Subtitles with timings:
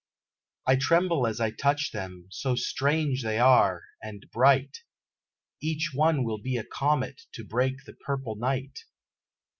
[0.65, 4.79] I tremble as I touch them, so strange they are, and bright;
[5.61, 8.79] Each one will be a comet to break the purple night.